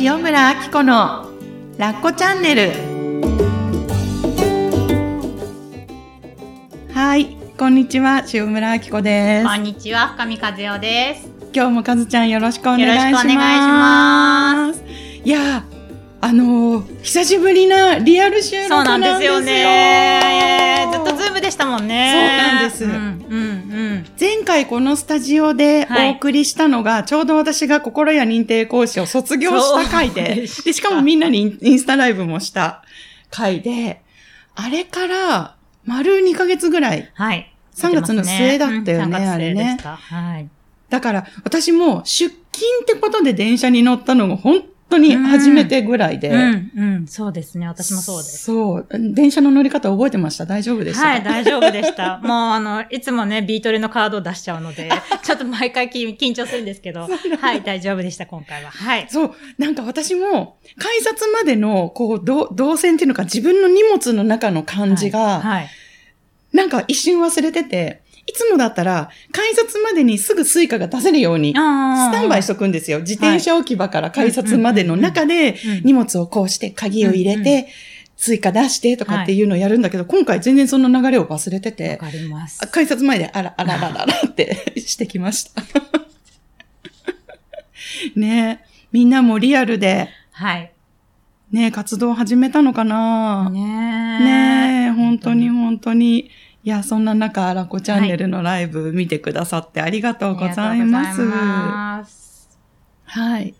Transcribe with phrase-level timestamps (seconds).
[0.00, 1.30] 塩村あき子の
[1.78, 2.72] ラッコチャンネル。
[6.92, 9.46] はいこんにちは塩村あき子です。
[9.46, 11.30] こんにちは深見和代です。
[11.54, 13.04] 今日もかずちゃんよろしくお願いします。
[13.04, 14.80] よろしくお願いし
[15.26, 15.64] いや
[16.20, 20.88] あのー、久しぶりなリアル収録そうなんですよね。
[20.92, 22.10] ずっとズームでしたもんね。
[22.12, 22.22] そう
[22.52, 23.53] なんです、うんうんうん、
[24.18, 32.82] 前回このスタジオでお送りしたのが、はい、ちょうど私が心や認定講師を卒業した回で でしかもみんなにインスタライブもした
[33.30, 34.02] 回で
[34.54, 39.78] あれから丸2ヶ月ぐらい、はい、3月の末だったよね、うん、あれね。
[39.82, 40.48] はい、
[40.88, 47.66] だから私も出勤ってことで電車に乗ったのが本当に初めてぐらいで、うん、うん、うん、そうですね。
[47.66, 48.44] 私もそうです。
[48.44, 48.86] そう。
[48.90, 50.46] 電車の乗り方覚えてました？
[50.46, 52.18] 大丈夫でしたはい、大丈夫でした。
[52.24, 54.90] もう、あの、いつもね、ビートルのカードを出しちゃうので、
[55.22, 57.08] ちょっと毎回緊張するんですけど、
[57.40, 58.70] はい、大丈夫でした、今回は。
[58.70, 59.06] はい。
[59.08, 59.34] そう。
[59.58, 65.68] なんか私も、改札までの、こう、動線っていうのか、自分の荷物の中の感じが、はい、はい、
[66.52, 73.00] なんか一瞬忘れてて、いつもだったら、改札までにすぐ Suica が出せるように、スタンバイしとくんですよ。
[73.00, 77.68] 自転車置き場から改札までの中で、荷物をこうして鍵を入れて、
[78.16, 82.66] Suica 出してとかっていうのをやるんだけど、今回全然その流れを忘れてて、わかります。
[82.68, 85.62] 改札前であら、あららららって してきました。
[88.16, 90.72] ねみんなもリアルで、はい。
[91.52, 93.50] ね活動始めたのかな？
[93.50, 96.30] ねね本当に本当に。
[96.64, 101.20] いや、そんな中、ラコチャンネルのライブ見てくださってありがとうございます。
[101.20, 102.58] ます
[103.04, 103.54] はい。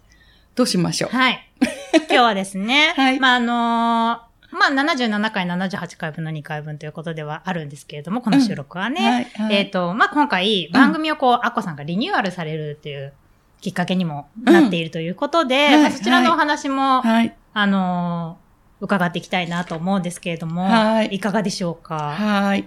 [0.55, 1.14] どうしましょう？
[1.14, 1.46] はい。
[2.08, 9.00] 今日はですね、はい、まあ、あのー、まあ、77回、78回分の2回分ということではあるんですけれども、この収録はね。
[9.00, 13.12] うんはいはい、えっ、ー、と、まあ、今回、番組をこう、アッコさんがリニューアルされるっていう
[13.61, 21.17] きっかけにもなっているということで、うんまあ、そちらのお話も、はい、あのー、伺っていきたいなと思うんですけれども、はい。
[21.17, 22.14] いかがでしょうか？
[22.17, 22.67] はい。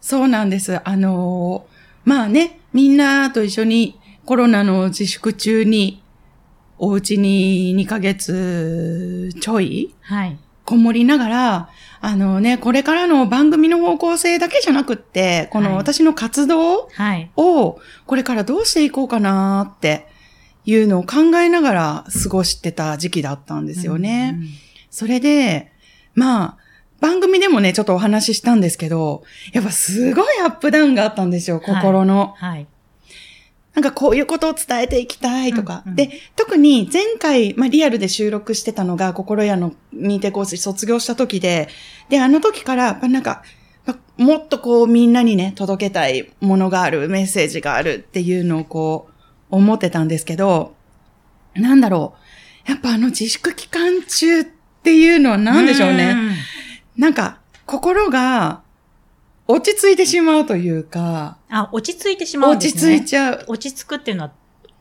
[0.00, 0.80] そうなんです。
[0.88, 6.02] あのー、まあね、みんなと一緒にコロナの自粛中に、
[6.80, 10.38] お家に2ヶ月ちょい、はい。
[10.64, 11.68] こもりながら、
[12.00, 16.90] あのね、これからの番組の方向性だけじゃなくって、この私の活動
[17.36, 20.06] を、これからどうしていこうかなって
[20.66, 24.34] いうのを考えながら過ごしてた時期だったんですよね。
[24.36, 24.48] うんうん、
[24.90, 25.72] それで、
[26.14, 26.56] まあ、
[27.00, 29.22] 番組でもね、ちょっとお話ししたんですけど、
[29.52, 32.34] やっぱすごいアップダウンがあったんですよ、心の。
[32.36, 32.50] はい。
[32.50, 32.66] はい、
[33.74, 35.82] なんかこういうことを伝えていきたいとか。
[35.86, 41.68] うんうん、で、特に前回、まあリアルで収録してたのが、心屋の認定コース卒業した時で、
[42.08, 43.42] で、あの時から、なんか、
[44.16, 49.12] もっとこうみんなにね、届けたいものがある、メッセージがあるっていうのをこう、
[49.50, 50.74] 思ってたんですけど、
[51.54, 52.14] なんだろ
[52.66, 52.70] う。
[52.70, 54.44] やっぱあの自粛期間中っ
[54.82, 56.14] ていうのは何でしょうね。
[56.98, 58.62] んなんか、心が
[59.46, 61.38] 落ち着いてしまうというか。
[61.48, 62.94] あ、落ち着いてしまうんですね。
[62.94, 63.44] 落ち着いちゃう。
[63.48, 64.32] 落ち着くっていうのは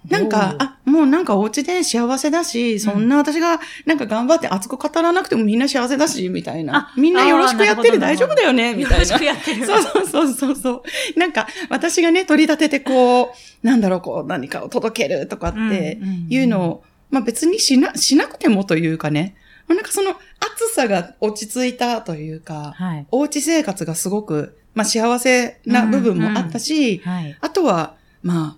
[0.10, 6.94] なんか、あ、もうなんかお家で幸せだし、そんな私がなんか頑張って熱く語らなくてもみんな幸せだし、みたいな。
[6.96, 9.04] みんなよろしくやってる大丈夫だよね、みたいな。
[9.06, 9.66] よろしくやってる。
[9.66, 10.72] そうそうそうそうそ
[11.16, 11.20] う。
[11.20, 16.00] なんか、私がね、取り立ててこう、なんだろう、こう、何かを届けるとかって
[16.30, 19.36] いうのを、まあ別にしな、しなくてもというかね、
[19.76, 28.58] なんかその暑さが落ち着いたというか、はい、おうち生活がすごく、まあ幸せな部分もあったし、うんうんはい、あとは、ま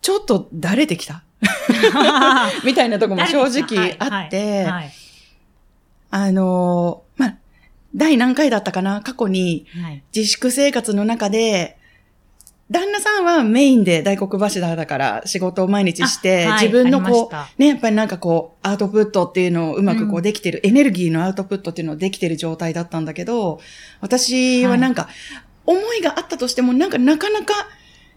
[0.00, 1.22] ちょっとだれてきた？
[2.64, 4.66] みたいなとこも正直あって、
[6.10, 7.36] あのー、まあ、
[7.94, 9.02] 第何回だったかな？
[9.02, 11.75] 過去にはい、自粛生活の中で、
[12.68, 23.60] 旦那さんはメインで大黒柱だから仕事を毎日して、はい自分のこあう、ね、やっぱりなんかこう、アウトプットっていうのをうまくこううんできてる、エネルギーのアウトプットっていうのをできてる状態だったんだけど、
[24.00, 25.08] 私はなんか、
[25.64, 27.68] 思いがあったとしても、なんかなかなか、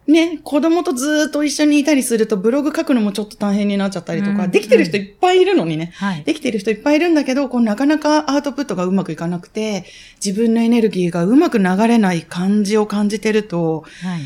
[0.07, 5.91] ね、子供とずーっと一緒にいたりすると、ブログ書くのもちょっと大変になっちゃったりとか、うんできてる人いっぱいいるのにね。
[5.95, 6.23] はい。
[6.23, 9.85] できてる人いっぱいいるんだけど、こうなかなかアウトプットがうまくいかなくて、
[10.23, 14.21] 自分のエネルギーがうまく流れない感じを感じてると、はい。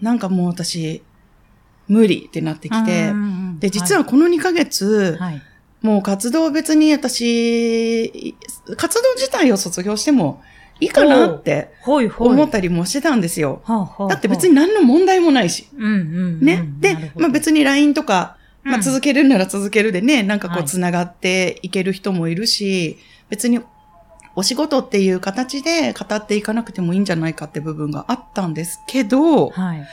[0.00, 1.02] なんかもう私、
[1.88, 3.12] 無理ってなってきて、
[3.58, 5.42] で、実はこの2ヶ月、はい。
[5.82, 8.34] もう活動別に私、
[8.76, 10.42] 活動自体を卒業しても
[10.78, 11.70] いいかなって。
[12.18, 13.62] 思ったりもしてたんですよ。
[14.08, 15.68] だって別に、何の問題もないし。
[15.72, 16.68] ね。
[16.80, 22.98] で、まあ別に LINE とか、まあうん続けるなら続けるでね、なんかこはいう繋がっていける人もいるし、
[23.30, 23.60] 別に
[24.36, 29.84] お仕事っていう形で語っていかなくてもいいんじゃないかって部分があったんですけど、はい。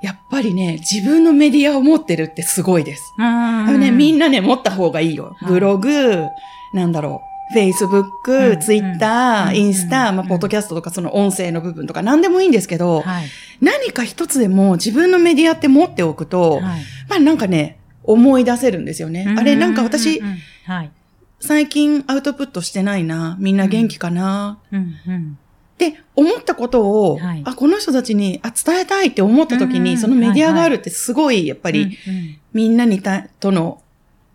[0.00, 3.02] やっぱりね、自分のメディアを持ってるってすごいです。
[3.18, 5.36] ね、みんなね、持った方がいいよ。
[5.46, 6.28] ブログ、
[6.72, 7.28] なんだろう。
[7.54, 13.26] Facebook、Twitter、インスタ、まあ、ポッドキャストとかその音声の部分とか何でもいいんですけど、はい。
[13.60, 19.34] 何か一つでも自分のメディアって持っておくと、はいまあなんかね、思い出せるんですよね。
[19.36, 20.90] あれなんか私う、んうんはい。
[21.40, 23.36] 最近アウトプットしてないな。
[23.40, 24.58] みんな元気かな。
[24.72, 25.38] うんうん
[25.74, 33.80] って思ったことを、はいあ、この人たちにあ伝えたいって思った時に、うんそのメディアがあるってすごい、やっぱり、うんうんみんなにた、との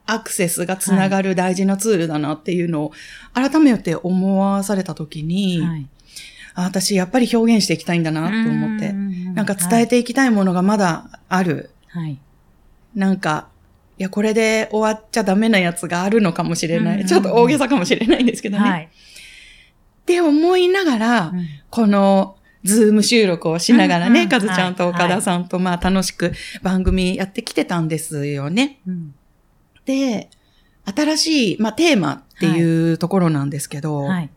[0.05, 2.91] アクセスがつながる大事なツールだなっていうのを、
[3.33, 5.87] 改めて思わされた時に、はい
[6.55, 11.71] あ私やっぱり表現していきたいんだなと思って、なんか伝えていきたいものがまだある。
[11.87, 12.19] はい。
[12.95, 13.47] なんか、
[14.03, 16.83] いや、これで終わっちゃダメなやつがあるのかもしれない。
[16.83, 18.69] うんうんうんちょっと大げさかもしれないんですけどね。
[18.69, 18.83] はい。
[18.83, 22.35] って思いながら、うんこの、
[22.65, 28.81] ズーム収録をしながらね、うんうんかずちゃんとはい岡田さんと、まあ楽しく番組やってきてたんですよね。
[28.85, 29.15] うん
[29.85, 30.29] で、
[30.83, 34.29] 新しい、まあテーマっていうところなんですけど、はい。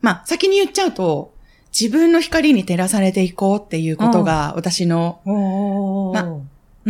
[0.00, 1.34] まあ先に言っちゃうと、
[1.78, 6.40] 自分の光に照らされていこうっていうことが私のおまー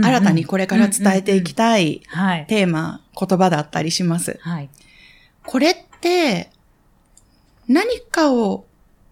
[0.03, 2.47] 新たにこれから伝えていきたいはい。
[2.47, 4.39] テーマ、言葉だったりします。
[4.43, 4.69] はい。
[5.45, 6.51] これって、
[7.69, 8.65] 何かを、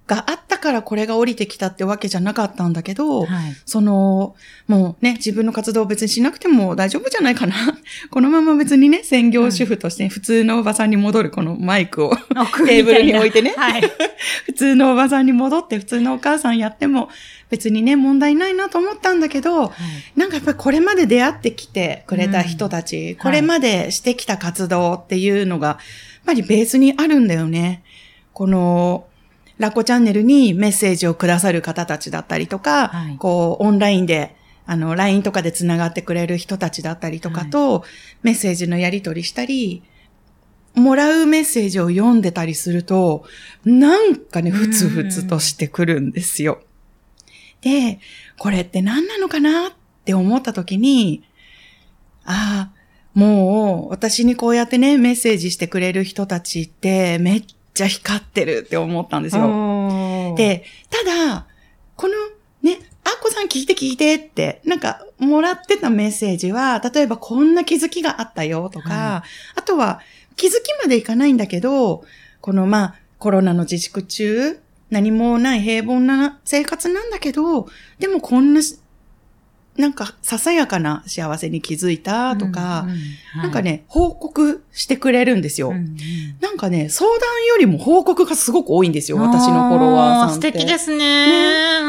[0.07, 3.53] があったからこれが降りてきたってわけじゃなかったんだけど、はい。
[3.65, 4.37] その、
[4.69, 7.55] もうね、自分の活動を別にしなくても大丈夫じゃないかな。
[8.11, 13.83] このまま別にね、専業主婦として普通のおばさんに戻るこのマイクをテテーブルに置いてねはい。
[14.47, 17.09] 普通のおばさんに戻って普通のお母さんやっても
[17.49, 19.73] 別にね、問題ないなと思ったんだけど、
[20.17, 25.79] なんかやっぱりこれまで出会ってきてくれた人たち、これまでしてきた活動っていうのが、やっ
[26.27, 27.85] ぱりベースにあるんだよね。
[28.33, 29.07] この、
[29.59, 34.35] ラッコチャンネルにメッセージをくださる方たちだったりとか、はいこう、オンラインで、
[34.67, 37.85] あの、LINE とかで繋がってくれる人たちだったりとかと、
[38.23, 39.83] メッセージのやり取りしたり、
[40.75, 43.25] もらうメッセージを読んでたりすると、
[43.65, 46.61] なんかね、ふつふつとしてくるんですよ。
[47.61, 48.01] で、
[48.39, 49.73] これって何なのかなっ
[50.05, 51.25] て思った時に、
[52.25, 52.77] ああ、
[53.15, 59.43] もう私にこうやってね、メッセージしてくれる人たちってめっちゃ光ってるって思ったんですよ。
[59.43, 61.47] よ、で、ただ、
[61.97, 62.15] この
[62.63, 69.25] ね、あっこさん聞いて聞いてって、なんか、もらってたメッセージは、例えばこんな気づきがあったよとか、は
[69.55, 70.01] あとは
[70.37, 72.05] 気づきまでいかないんだけど、
[72.41, 74.59] このまあ、コロナの自粛中、
[74.91, 77.69] 何もない平凡な生活なんだけど、
[77.99, 78.79] でもこんなし、
[79.77, 82.87] なんか、ささやかな幸せに気づいたとか、
[83.37, 85.69] なんか、ね、報告してくれるんですよ。
[85.69, 85.97] うんうん。
[86.41, 90.49] なんかね、相談よりも報告がすごく多いんですよ、私のフォロワーさんって。
[90.49, 91.81] あ素敵ですね。
[91.83, 91.85] う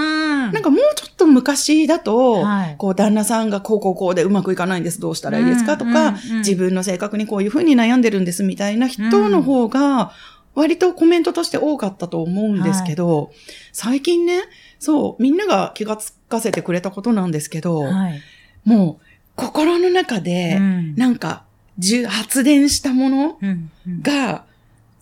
[0.49, 0.51] ん。
[0.51, 2.75] なんかもうちょっと昔だと、はい。
[2.77, 10.11] こう旦那さんがこうこうこうでうまくいかないんです、どうしたらいいですかとか、うんうんうん自分の性格にこういうふうに悩んでるんですみたいな人の方が、
[10.57, 13.31] 割とコメントとして多かったと思うんですけど、
[13.71, 14.41] 最近ね、
[14.79, 18.19] そう、みんなが気がつかせてくれたことなんですけど、はい。
[18.65, 19.05] もう
[19.35, 21.43] 心の中で、うんなんか、
[21.77, 24.45] じゅ発電したものうんうんが、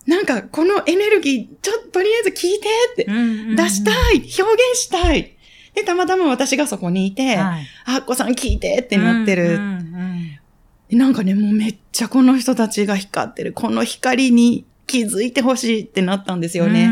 [0.06, 4.34] なんかこのエネルギー、ちょっととりあえず聞いてって、うんうん出したい、表現
[4.74, 5.36] したい。
[5.74, 9.54] で、たまたま私がそこにいて、はいあっこさん聞いてってなってる。
[9.54, 10.38] うんうん
[10.88, 13.52] でなんかね、もうめっちゃこの人たちが光ってる。
[13.52, 16.86] この光に気づいてほしいってなったんですうんよね。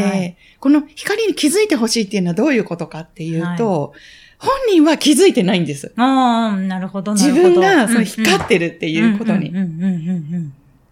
[0.00, 3.92] はいこの光に気づいてほしいっていうのはどういうことかっていうと、
[4.38, 5.92] 本人は気づいてないんです。
[5.96, 7.60] ああ、なるほど、な自るほど。
[7.60, 9.52] 分がそ光ってるっていうことに。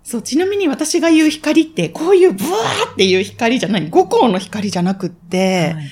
[0.04, 5.84] そう、ちなみに私が言う光って、こういうブワーっていう光じゃない、五光の光じゃなくって、はい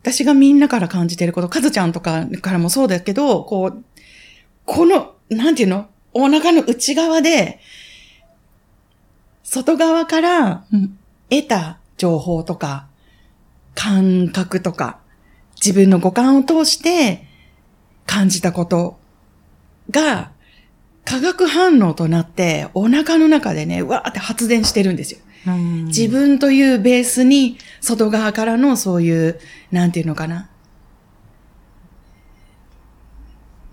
[0.00, 3.84] 私がみんなから感じてること、かずちゃんとかからもそうだけど、こう、
[4.64, 5.88] この、なんていうの？
[6.14, 7.58] お腹の内側で、
[9.50, 10.98] 外側からうん
[11.30, 12.86] 得た情報とか、
[13.74, 14.98] 感覚とか、
[15.56, 17.26] 自分の五感を通して
[18.06, 18.98] 感じたこと
[19.90, 20.30] が、
[21.04, 25.20] 化学反応となって、お腹の中でね、うわーって発電してるんですよ。
[25.46, 29.38] うん自分というベースに、外側からのそういう、
[29.70, 30.48] なんていうのかな。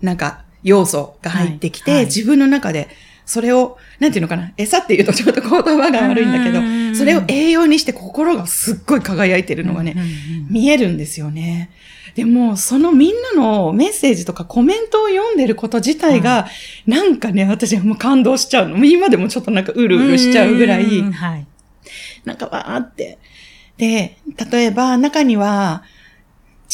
[0.00, 2.88] なんか、要素が入ってきて、はいはい自分の中で、
[3.26, 4.52] それを、なんていうのかな。
[4.56, 9.96] 餌っていうとちょっと言葉が悪いんだけどうん、それを栄養にして心がすっごい輝いてるのがね、
[10.48, 11.70] 見えるんですよね。
[12.14, 16.46] でも、そのみんなのメッセージとかコメントを読んでること自体が、
[16.86, 18.82] なんかね、私はもう感動しちゃうの。
[18.84, 21.46] 今でもちょっとなんかうるうるしちゃうぐらい、んはい。
[22.24, 23.18] なんかわーって。
[23.76, 24.16] で、
[24.50, 25.82] 例えば中には、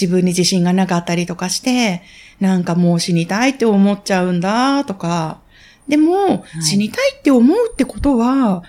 [0.01, 2.03] 自分に自信がなかったりとかして、
[2.41, 5.42] なんかもう死にたいって思っちゃうんだとか、
[5.89, 8.63] でも、死にたいって思うってことは、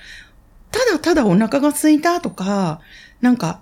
[0.71, 2.79] ただただお腹が空いたとか、
[3.21, 3.59] なんか、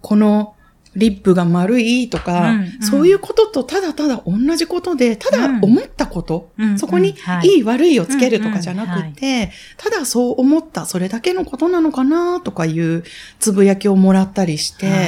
[0.00, 0.54] この
[0.96, 7.58] リップが丸いとか、うんうん、そういうこととただただ同じことで、ただ思ったこと、うん、そこにい。
[7.58, 13.04] い悪いをつけるとかじゃなくて、ただそう思った、それだけのことなのかなとかいう
[13.38, 15.06] つぶやきをもらったりして、は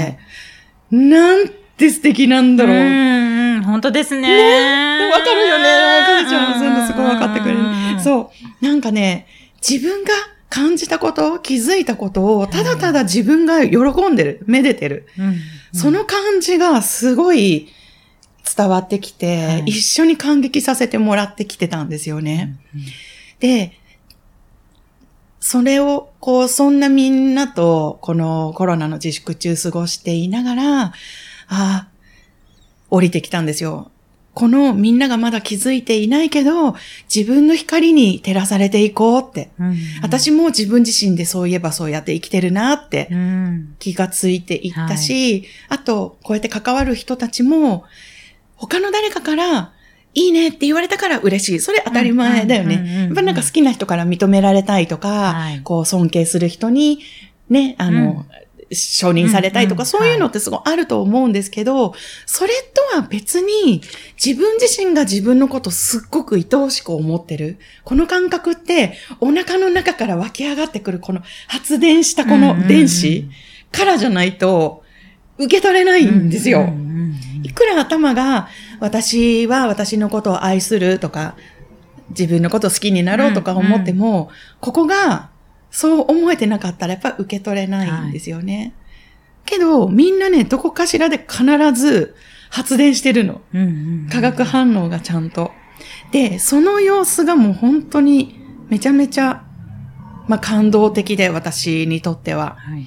[0.93, 2.77] い、なんて素敵なんだろう。
[2.77, 2.79] う
[3.59, 4.23] ん、本当ですね。
[4.23, 5.65] ねわかるよね。
[6.01, 7.61] わかるちゃんも全部すごいわかってくれる。
[8.03, 8.65] そう。
[8.65, 9.27] なんかね、
[9.67, 10.13] 自分が
[10.49, 13.79] 感じたこと、気づいたことを、ただただ自分が喜
[14.11, 15.07] んでる、めでてる。
[15.19, 15.37] うん
[15.75, 17.69] その感じがすごい
[18.57, 22.59] 伝わってきて、はい、一緒に感激させてもらってきてたんですよね。
[22.75, 22.87] うんうん、
[23.41, 23.79] で、
[25.41, 30.93] それを、こう、そんなみんなと、このコロナの自粛中過ごしていながら、あ
[31.49, 31.89] あ、
[32.93, 33.91] 降りてきたんですよ。
[34.35, 36.75] このみんながまだ気づいていないけど、
[37.15, 39.51] 自分の光に照らされていこうって。
[39.59, 43.11] うんうん、私も自分自身でそういえばそうやって生きてるなって
[43.79, 47.85] 気がついていったし、はい、あと、こうやって関わる人たちも、
[48.57, 49.73] 他の誰かから、
[50.15, 51.59] いいねって言われたから嬉しい。
[51.59, 53.07] それ当たり前だよね。
[53.07, 57.01] やっぱなんか好きな人から認められたいとか、はい、こう尊敬する人に、
[57.49, 58.42] ね、あの、うん
[58.75, 61.95] 承認されたいとか、そういうのってすごいあると思うんですけど、
[62.27, 62.53] それ
[62.93, 63.83] とは別に
[64.23, 67.59] 自分自身が自分のことすっごく愛おしく思ってる。
[67.85, 73.29] この感覚ってお腹の中から湧き上がってくるこの発電したこの電子
[73.71, 74.83] からじゃないと
[75.39, 76.73] 受け取れないんですよ。
[77.43, 78.49] いくら頭が
[78.81, 81.37] 私は私のことを愛するとか、
[82.11, 85.31] 自分のこと好きになろうとか思っても、ここが
[85.73, 88.59] そう思えてなかったらやっぱ受け取れないんですよね。
[88.59, 88.73] はい、
[89.47, 92.15] けど、みんなね、どこかしらで必ず
[92.51, 93.41] 発電してるの。
[94.13, 95.51] 化学反応がちゃんと。
[96.13, 98.39] で、その様子がもう本当に
[98.69, 99.45] めちゃめちゃ、
[100.29, 102.57] まあ、感動的で、私にとっては。
[102.59, 102.87] はい、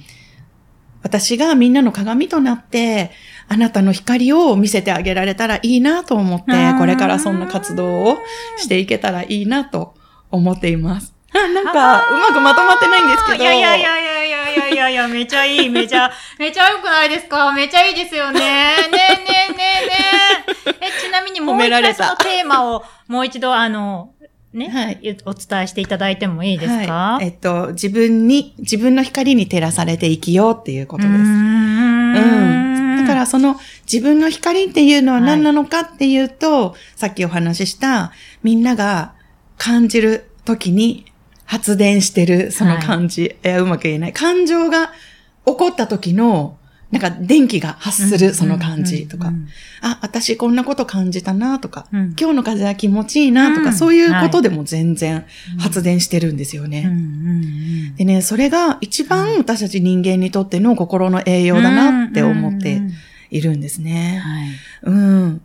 [1.02, 3.10] 私がみんなの鏡となって、
[3.48, 8.18] あなたの光を見せてあげられたらいいなと思って、これからそんな活動を
[8.58, 9.94] していけたらいいなと
[10.30, 11.15] 思っています。
[11.54, 13.44] なんか、うまくまとまってないんですけど。
[13.44, 17.52] いやいやいやいやいやいやいやいや、めちゃいい、めちゃ、 めちゃ良くないですか？
[17.52, 18.40] めちゃいいですよね。
[18.40, 18.46] ね
[18.88, 19.92] えねえねえね
[20.80, 20.86] え。
[20.86, 24.10] え、ちなみにもう一回そのテーマをもう一度あの、
[24.52, 31.14] ね、はい、お伝えしていただいてもいいですか、はい、えっと、自分に、自分の光に照らされて生きようっていうことです。
[31.14, 32.14] うん。
[32.14, 32.96] うん。
[33.04, 38.12] だからその自分の光っていうのは何なのかっていうと、はい、さっきお話しした
[38.42, 39.12] みんなが
[39.58, 41.04] 感じる時に
[41.46, 43.22] 発電してる、その感じ。
[43.22, 44.12] はい、えうまく言えない。
[44.12, 44.92] 感情が
[45.46, 46.58] 起こった時の、
[46.90, 49.32] なんか電気が発するその感じとか、
[49.82, 55.26] あ、私こんなこと感じたなとか、うん、今日の風は気持ちいいなとか、うん、そういうことでも全然
[55.58, 56.88] 発電してるんですよね。
[57.96, 62.80] でね、それが一番私たち人間にとっての心の栄養だなって思って
[63.30, 64.22] いるんですね。
[64.82, 65.40] うん。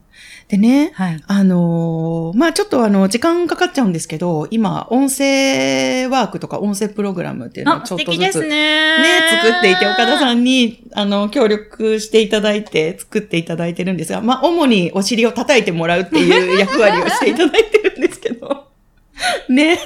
[0.51, 9.03] でね、はい、あのー、まあちょっとあの、時間かかっちゃうんですけど、今、音声ワークとか音声プログラムっていうのをちょっとずつね、ね
[9.41, 18.10] 作っていて、岡田さんに、あの、協力していただいて、作っていただいてるんですが、まあ主にお尻を叩いてもらうっていう役割をしていただいてるんです。
[19.49, 19.79] ね。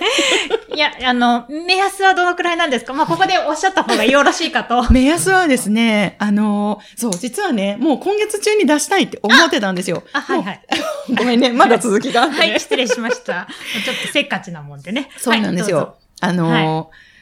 [0.74, 2.94] いや、あの、目安はどのくらいなんですか？
[2.94, 4.86] まあ、ここでおっしゃった方がよろしいかと。
[4.94, 10.04] 目安はですね、あの、そう、実はね、もう今月中に出したいって思ってたんですよ。
[10.14, 10.62] あ、はいはい。
[11.16, 13.48] ごめんね、まだ続きが、ね、はい、失礼しました。
[13.84, 15.10] ちょっとせっかちなもんでね。
[15.18, 15.78] そうなんですよ。
[15.78, 16.62] はい、あの、は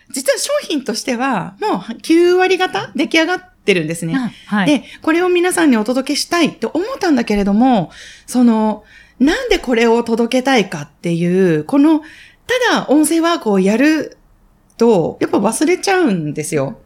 [0.10, 4.34] い、実は商品としては、もう9割方出来上がってるんですね。
[4.48, 7.92] はい、で、これを皆さんにお届けしたいって思ったんだけれども、
[8.28, 8.84] その、
[9.20, 12.06] なんでこれを届けたいかっていう、この、た
[12.76, 14.18] だ音声ワークをやる
[14.78, 16.80] と、やっぱ忘れちゃうんですよ。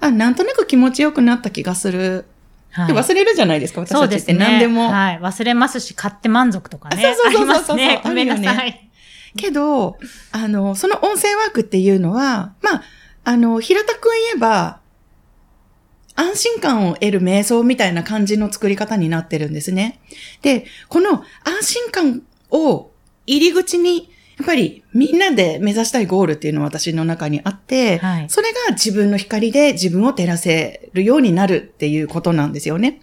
[0.00, 2.26] あ、なんとなく気持ちよくなった気がする。
[2.72, 4.82] はい、忘れるじゃないですか、私たちって何でも。
[4.82, 5.18] でね、はい。
[5.20, 7.02] 忘れますし、買って満足とかね。
[7.02, 7.76] そうそうそうそうそう。
[7.76, 8.90] ね、ごめんなさい。
[9.36, 9.98] けど、
[10.32, 12.82] あの、その音声ワークっていうのは、まあ、
[13.24, 14.79] あの、平たく言えば、
[16.20, 20.00] 安心感を得る瞑想みたいな感じの作り方になってるんですね。
[20.42, 22.90] で、この安心感を
[23.26, 33.00] 入り口に、やっぱりみんなで目指したいゴールっていうのは私の中にあって、はい、それが自分の光で自分を照らせるようになるっていうことなんですよね。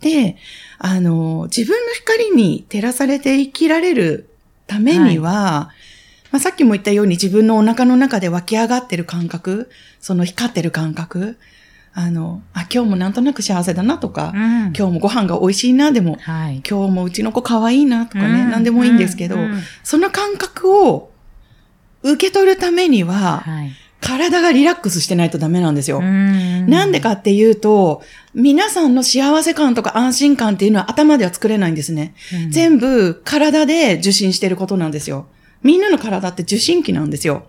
[0.00, 0.36] で、
[0.78, 4.28] あの、自分の光に照らされて生きられる
[4.66, 5.72] ためには、は
[6.28, 11.38] い、まあ、さっきも言ったように自分のお腹の中で湧き上がってる感覚、その光ってる感覚、
[11.98, 21.10] あの、あ、今日もなんとなく幸せだなとか、うん、今日もご飯が美味しいなでも、はい、今日もうちの子可愛いなとかね、うん、何でもいいんですけど、うん、その感覚を
[22.02, 23.72] 受け取るためには、はい、
[24.02, 26.02] 体がリラックスしてないとダメなんですよ。
[26.02, 28.02] なんでかっていうと、
[28.34, 32.14] 皆さんの幸せ感とか安心感っていうのは頭では作れないんですね。
[32.50, 35.28] 全部体で受信してることなんですよ。
[35.62, 37.46] みんなの体って受信機なんですよ。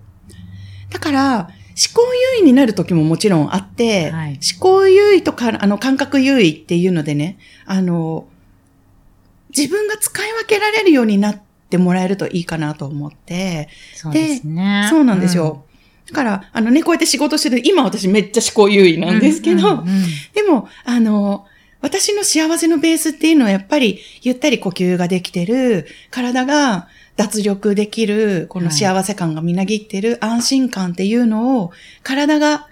[0.90, 8.28] だから、思考優位になる時ももちろんあって、はい、思考優位とか、あの、感覚優位っていうのでね、あの、
[9.56, 14.88] 自分が使い分けられるようになってもらえるといいかなと思って、そうですね。
[14.90, 15.66] そうなんですよ。
[16.08, 21.46] うん、だから、あのね、こうやって仕事してる、今私めっちゃ思考優位なんですけど、うんうんうん、でも、あの、
[21.82, 26.88] 私の幸せのベースっていうのはやっぱりゆったり呼吸ができてる、体が
[27.18, 31.72] 脱力できる、この幸せ感がみなぎってる安心感っていうのを
[32.04, 32.68] 体が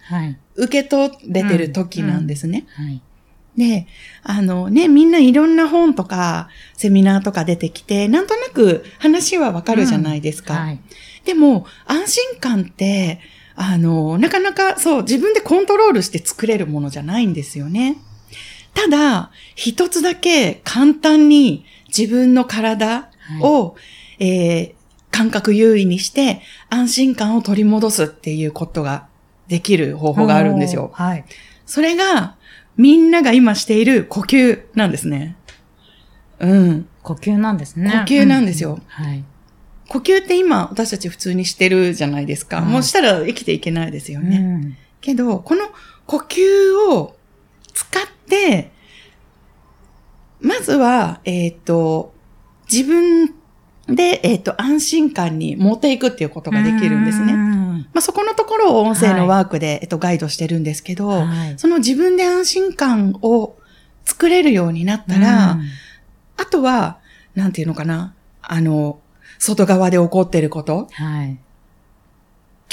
[0.55, 2.67] 受け取れてる時なんですね。
[3.57, 3.87] で、
[4.21, 10.53] あのね、みんないろんな本とかセミナーとか出てきて、なんとなく話はわかるじゃないですか。
[10.53, 10.59] うん。
[10.59, 10.79] はい、
[11.25, 13.21] でも、安心感って、
[13.55, 17.97] あの、なかなかそう、自分でコントロールして作れるものじゃないんですよね。
[18.75, 23.09] ただ、一つだけ簡単に自分の体
[23.41, 24.73] を、はいえー、
[25.11, 29.07] 感覚優位にして安心感を取り戻すっていうことが
[29.47, 30.91] できる方法があるんですよ。
[30.93, 31.25] はい。
[31.65, 32.35] それが、
[32.77, 35.37] みんなが今している呼吸なんですね。
[36.39, 36.87] うん。
[37.03, 37.89] 呼吸なんですね。
[37.91, 38.73] 呼吸なんですよ。
[38.73, 39.23] うん、はい。
[39.87, 42.57] 呼吸って今私たち普通にしてるじゃないですか。
[42.57, 44.37] はい、もうしたら生きていけないですよね。
[44.37, 45.69] うん、けど、この
[46.07, 47.15] 呼吸を
[47.73, 48.71] 使って、
[50.41, 52.13] まずは、えっ、ー、と、
[52.71, 53.33] 自分
[53.87, 57.33] で、えっ、ー、と、安心感に持っていくっていうことができるんですね。
[57.33, 63.55] まあ、そこのところを音声のワークで、はい、えっと、ガイドしてるんですけど、はい、その自分で安心感を
[64.03, 65.59] 作れるようになったら、
[66.37, 66.97] あとは、
[67.35, 68.99] なんていうのかな、あの、
[69.37, 71.37] 外側で起こってること、はい、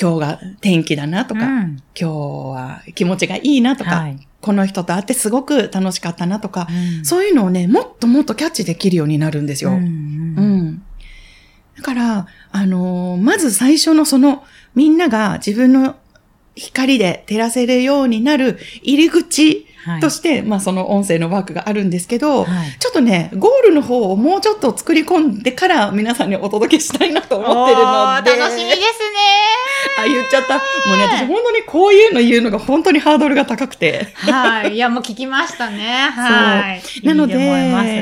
[0.01, 6.67] 今日が天気だなとか、うん、今日は気持ちがいいなとか、はい、この人と会ってすごく楽しかったなとか、
[6.99, 9.71] うん、そういうのをね、もっともっとキャッチできるようになるんですよ。
[9.71, 10.52] うん、うん
[11.83, 14.45] だから、あのー、まず最初のその、
[14.77, 15.97] みんなが自分の
[16.55, 19.67] 光で照らせるようになる入り口
[20.01, 28.43] として、はい、まあその音声のワークがあるんですけど、はい、ちょっとね、ゴールの方をもうちょっと作り込んでから皆さんにお届けしたいなと思ってるので。
[28.43, 29.43] 楽しみですね。
[29.99, 30.55] あ、言っちゃった。
[30.57, 34.09] もうね、私本当にこういうの言うのが本当にハードルが高くて。
[34.15, 34.75] はい。
[34.75, 36.11] いや、もう聞きましたね。
[36.15, 37.07] はい。
[37.07, 37.35] なので、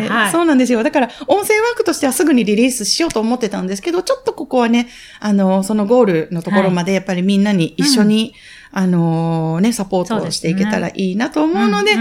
[0.09, 0.83] はい、そうなんですよ。
[0.83, 4.89] だから、音声ワークとしてはすぐにリリースしようと思ってたんですけど、ちょっとここはね、
[5.21, 11.93] あの、そのゴールのところまでやっぱりみんなに一緒に、はいうんあのー、ね、サポートをしていけたらいいなと思うので、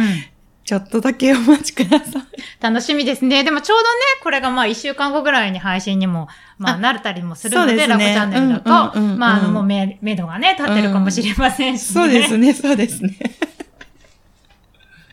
[0.63, 2.23] ちょっとだけお待ちください。
[2.61, 3.43] 楽しみですね。
[3.43, 3.89] でもちょうどね、
[4.21, 6.27] これがまあ一週間後ぐらいに配信にも、
[6.59, 8.59] まあなれたりもするので、でね、ラコチャンネルだ
[8.91, 13.17] と、まああのもう目、目処がね、立ってるかもしれませんし、ねうん、そうですね、そうですね。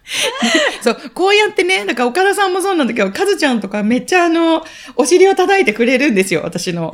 [0.83, 4.65] そう、こうやってね、なんか岡田さんもそうなんだけど、かずちゃんとかめっちゃあの、
[4.97, 6.93] お尻を叩いてくれるんですよ、私の。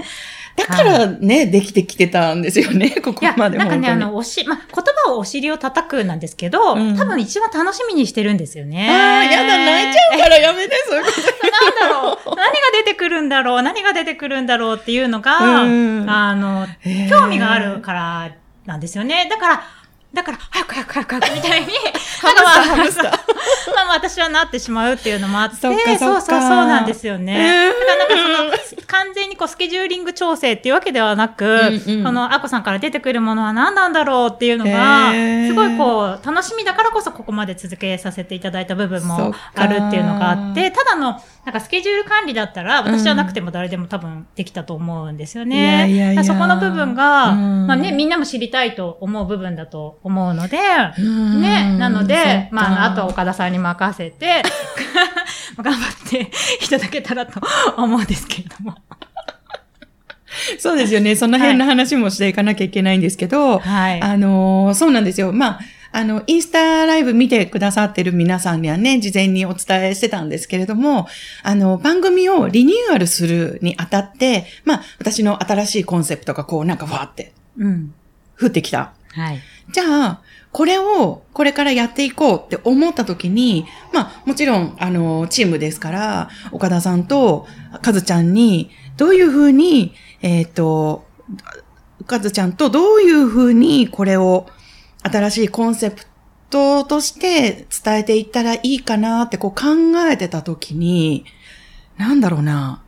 [0.56, 3.58] だからね、はい、できてきてたんですよね、ここまで。
[3.58, 4.64] なんかね、あの、おし、ま言
[5.06, 8.88] 葉をお尻を叩くなんですけど、うん、多分一番楽しみにしてるんですよね。
[8.90, 11.20] ああ、やだ、泣いちゃうからやめて、そういうこと。
[11.20, 16.66] なんだろう、何が出てくるんだろう、何が出てくるんだろうっていうのが、うん、あの、
[17.08, 18.32] 興味があるから
[18.66, 19.28] なんですよね。
[19.30, 19.62] だから、
[20.14, 21.68] だから、早く早く早く早くみたいに、
[22.22, 22.66] なんかまあ、
[23.74, 27.32] まあまあ私はなってしまうっていうのもあって、そうそうそうそうなんですよね。
[27.34, 35.12] えー、だからなんかその、完全にこうスケジューリング調整っていうわけではなく、うんうん、このアコさんから出てくるものは何なんだろうっていうのが、
[35.46, 45.56] すごいこう、楽しみだからこそここまで続けさせていただいた部分もあるっていうのがあって、ただの、なんかスケジュール管理だったら、私じゃなくても誰でも多分できたと思うんですよね。
[45.56, 54.42] いやいやいやそこの部分が、うん、まあね、みんなも知りたいと思う部分だと思うので、ね、なので、まあ、あとは岡田さんに任せて、
[55.60, 56.30] 頑張って
[56.64, 57.40] いただけたらと
[57.76, 58.76] 思うんですけれども。
[60.58, 61.16] そうですよね。
[61.16, 65.32] その辺の話もしていかなきゃいけないんですけど、はい、あの、そうなんですよ。
[65.32, 65.60] まあ、
[65.92, 71.06] あの、インスタライブ見てくださってる皆さんにはね、事前にお伝えしてたんですけれども、
[71.42, 77.94] あの、番組をリニューアルするにあたって、まあ、私の新しいコンセプトがこう、なんかわーって、うん。
[78.40, 78.94] 降ってきた。
[79.12, 79.40] はい。
[79.72, 87.46] じゃあ、これをこれからやっていこうって思った時に、まあもちろんあのチームですから、岡田さんと
[87.80, 91.06] かずちゃんにどういうふうに、えっ、ー、と、
[92.06, 94.46] かずちゃんとどういうふうにこれを
[95.02, 96.04] 新しいコンセプ
[96.50, 99.64] トとして伝えていったらいいかなってこう考
[100.10, 101.24] えてた時に、
[101.96, 102.82] なんだろうな。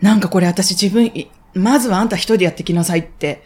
[0.00, 1.10] なんかこれ私自分、
[1.54, 3.42] まずはあんた一人でやってきなさいって、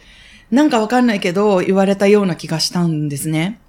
[0.51, 3.59] なんかわかんないけど言われたような気がしたんですね。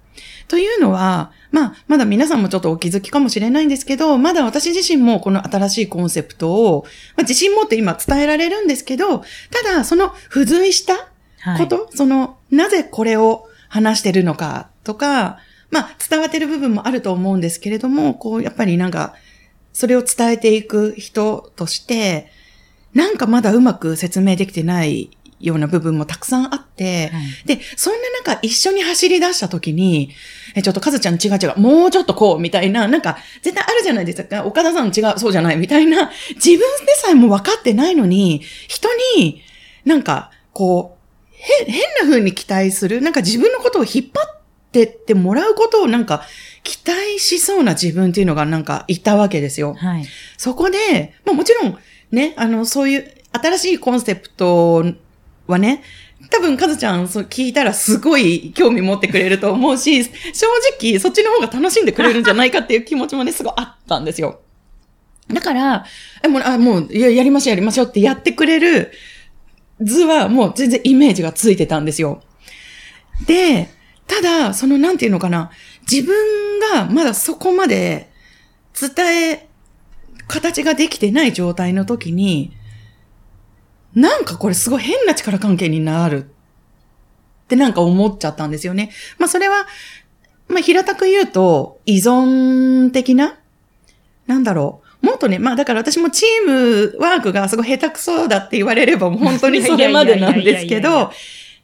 [0.47, 6.83] というのは、まあ、まだ皆さんもちょっとお気づきかもしれないんですけど、まだ私自身もこの新しいコンセプトを、
[7.15, 11.09] まあ、自信持って今伝えられるんですけど、ただその付随した
[11.57, 15.39] こと、はい、その、なぜこれを話してるのかとか、
[15.71, 19.15] まあ、伝わってる部分もあると思うんですけれども、こう、やっぱりなんか、
[19.73, 22.31] それを伝えていく人として、
[22.93, 30.11] なんかまだうまく説明できてないような部分もたくさんあって、はい、で、そんな中一緒に走り出した時に、
[30.55, 34.45] え、ちょっとカズちゃん違う違う、もうちょっとこう、みたいな、なんか絶対あるじゃないですか。
[34.45, 39.41] 岡田さん違う、そうじゃない、みたいな、自分でさえも分かってないのに、人に
[39.85, 41.02] なんか、こう、へ、
[41.67, 46.23] 変な風に期待する、なんか自分のことを引っ張ってってもらうことをなんか、
[46.63, 49.73] 期待しそうな自分っていうのがなんかいたわけですよ。
[49.73, 50.05] はい。
[50.37, 51.77] そこで、まあもちろん、
[52.11, 54.85] ね、あの、そういう新しいコンセプト
[55.47, 55.83] はね、
[56.29, 60.03] 多分、かずちゃん、そう聞いたらすごい興味持ってくれると思うし、
[60.33, 60.47] 正
[60.79, 64.39] 直、そっちの方が楽しんでくれるんじゃないかっていう気持ちもね、すごいあったんですよ。
[65.31, 65.85] だから、
[66.23, 68.91] え、もう、あ、もう、や、やりましょう、やりましょうってやってくれる
[69.85, 72.21] 図は、もう全然イメージがついてたんですよ。
[73.25, 73.69] で、
[74.07, 75.51] ただ、その、なんていうのかな、
[75.89, 78.11] 自分がまだそこまで
[78.79, 79.49] 伝え、
[80.27, 82.55] 形ができてない状態の時に、
[83.93, 86.25] なんかこれすごい変な力関係になる
[87.43, 88.91] ってなんか思っちゃったんですよね。
[89.19, 89.67] まあそれは、
[90.47, 93.37] まあ平たく言うと依存的な
[94.27, 94.82] なんだろう。
[95.03, 101.11] もっとね、まあだから私もチームワークがすごい下手くそだって言われれば本当にそれまでなんですけど、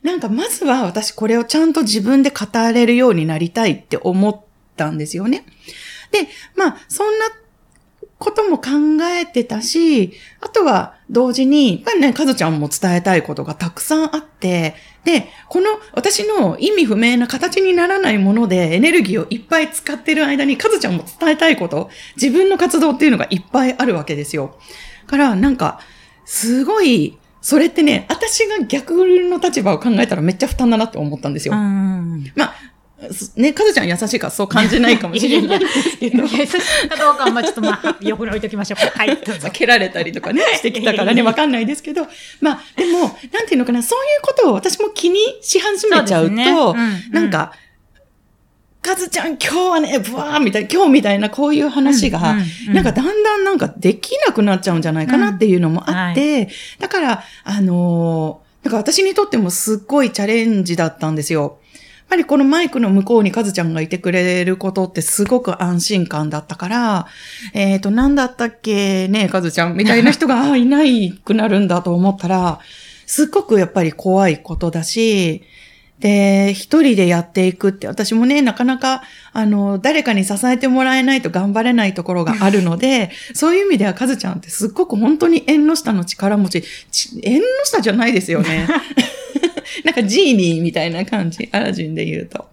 [0.03, 4.39] なんかまずは私これをちゃんと自分で語れるようになりたいって思っ
[4.75, 5.45] たんですよね。
[6.11, 7.25] で、まあそんな
[8.19, 8.71] ことも考
[9.17, 24.57] えてたし、あとは同時に、やっぱりね、かずちゃんも伝えたいことがたくさんあって、で、この私の意味不明な形にならないものでエネルギーをいっぱい使ってる間に、かずちゃんも伝えたいこと、自分の活動っていうのがいっぱいあるわけですよ。
[25.07, 25.79] から、なんか、
[26.25, 28.95] すごい、それってね、私が逆
[29.29, 31.53] の立場を考えたらめっちゃ負担だなって思ったんですよ。
[32.35, 32.53] まあ、
[33.37, 35.61] ね、かずちゃん優しいからそう感じないかもしれない。
[35.61, 35.67] 優
[36.07, 38.97] しいかどうかは、まあちょっとまあ、横に置いときましょうか。
[38.97, 39.17] はい。
[39.53, 42.05] 蹴られたりとかね、してきたからね、わかんないですけど、
[42.41, 47.53] まあ、でも、なんていうのかな、そういうことを私も気にし始めちゃうと、うねうん、なんか、
[48.81, 52.35] かずちゃん今日はね、ブワーみたいな、今日みたいなこういう話が、
[52.67, 61.59] なんかだんだんなんかできなくなっちゃうんじゃないかなっていうのもあって、はい、だから、あのー、なんか私にとってもすっごいチャレンジだったんですよ。
[62.09, 67.07] ぱりこのマイクの向こうにカズちゃんがいてくれることってすごく安心感だったから、
[67.53, 69.07] えっ、ー、と、なんだったっけ？
[69.07, 72.59] ねカズちゃんみたいな人が いないくなるんだと思ったら、
[73.05, 75.43] すっごくやっぱり怖いことだし、
[75.99, 86.63] で、一人でやっていくって、私もね、なかなか、あの、誰かに支えてもらえないと頑張れないところがあるので、 そういう意味では、カズちゃんってすっごく本当に縁の下の力持ち、
[87.21, 88.67] 縁の下じゃないですよね。
[89.85, 92.49] なんかジーニーみたいな感じ、アラジンで言うと。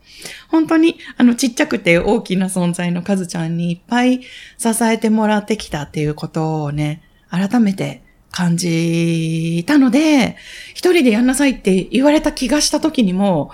[0.49, 4.23] 本当に、あの、ちっちゃくて大きな存在のカズちゃんにいっぱい
[4.59, 10.37] 支えてもらってきたっていうことをね、改めて感じたので、
[10.75, 13.51] 一人でやんなさいって言われた気がした時にも、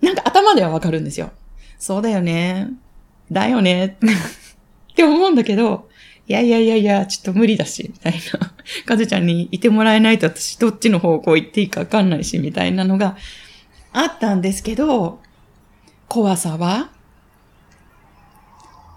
[0.00, 1.32] なんか頭ではわかるんですよ。
[1.78, 2.68] そうだよね。
[3.30, 3.96] だよね。
[4.92, 5.88] って思うんだけど、
[6.26, 8.52] いやいやいやいや、ちょっと無理だし、みたいな。
[8.86, 13.16] かずちゃんにいてもらえないと私どっちの方向行っていいかわかんないし、みたいなのが
[13.92, 15.20] あったんですけど、
[16.08, 16.90] 怖さは？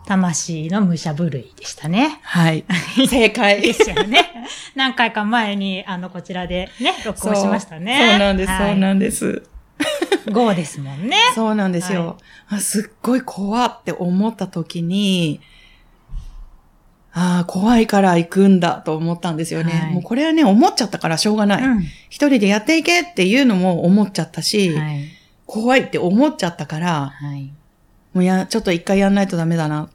[0.08, 2.20] 魂の武者震いでしたね。
[2.24, 2.64] はい。
[3.10, 3.62] 正解。
[3.62, 4.46] ですよね。
[4.74, 8.10] 何回か前に、あの、こちらでね、録音しましたね。
[8.12, 9.44] そうなんです、はい、そうなんです。
[10.28, 11.18] 5ですもんね。
[11.36, 12.18] そうなんですよ。
[12.46, 15.42] はい、すっごい怖って思った時に、
[17.20, 19.72] ああ、怖いから行くんだと思ったんですよね。
[19.72, 21.64] はい、もうこれはね、思っちゃったからしょうがない。
[21.64, 25.06] うん、一人でやっていけっていうのも思っちゃったし、はい、
[25.48, 27.52] 怖いって思っちゃったから、はい、
[28.14, 29.90] もうや、ちょっと一回やんないとダメだなっ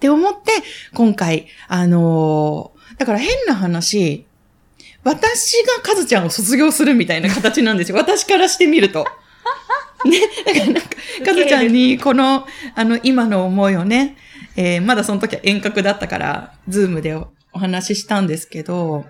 [0.00, 0.50] て思って、
[0.92, 4.26] 今回、あのー、だから変な話、
[5.04, 7.96] 私がカズちゃんを卒業するみたいな形なんですよ。
[7.96, 9.06] 私からしてみると。
[10.04, 10.80] ね、だからなんか、
[11.24, 14.16] カズちゃんにこの、あの、今の思いをね、
[14.56, 19.04] えー、まだその時は遠隔だったから、ズームでお話ししたんですけど、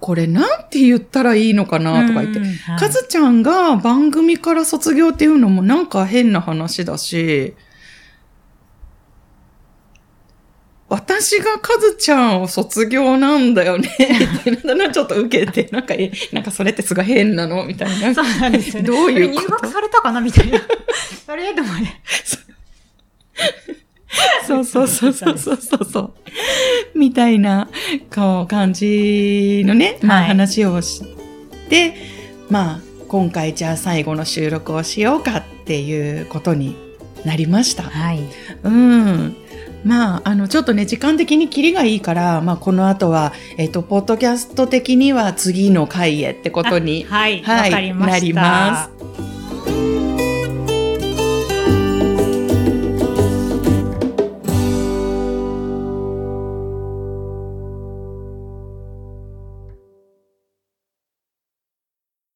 [0.00, 2.40] これなんて言ったらいいのかなとか言って、
[2.78, 7.54] かずちゃんが番組から卒業っていうのもなんか変な話だし、
[10.88, 13.88] 私がカズちゃんを卒業なんだよね。
[14.40, 18.12] ってなちょっと受けて、なんか、え、なんかそれってすごい変なのみたいな。
[18.12, 18.88] そうなんですよね。
[18.88, 19.40] どういうこと？
[19.42, 20.58] 入学されたかなみたいな。
[21.28, 22.02] あれでもね。
[24.46, 26.12] そうそうそうそうそうそう。
[26.98, 27.68] みたいな、
[28.14, 31.02] こう、感じのね、まあ話をし
[31.68, 31.94] て、
[32.48, 36.76] まあ、今回じゃあ最後の収録をしようかっていうことに
[37.24, 37.84] なりました。
[37.84, 38.20] はい。
[38.64, 39.36] うん。
[39.84, 49.29] まあ、あの、ちょっとね、時間的にキリがいいから、まあ、この後は、えっ、と、ポッドキャスト的には次の回へってことに、はい、はい、なります。